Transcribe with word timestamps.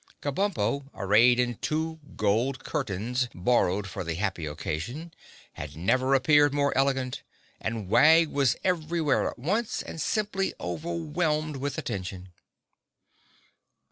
Kabumpo, 0.19 0.89
arrayed 0.95 1.39
in 1.39 1.57
two 1.57 1.99
gold 2.15 2.63
curtains 2.63 3.29
borrowed 3.35 3.87
for 3.87 4.03
the 4.03 4.15
happy 4.15 4.47
occasion, 4.47 5.13
had 5.53 5.75
never 5.75 6.15
appeared 6.15 6.55
more 6.55 6.75
elegant 6.75 7.21
and 7.59 7.87
Wag 7.87 8.29
was 8.29 8.55
everywhere 8.63 9.29
at 9.29 9.37
once 9.37 9.83
and 9.83 10.01
simply 10.01 10.55
overwhelmed 10.59 11.57
with 11.57 11.77
attention. 11.77 12.29